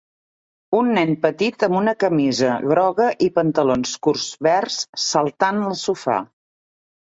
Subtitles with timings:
[0.77, 6.19] Un nen petit amb una camisa groga i pantalons curts verds saltant al sofà.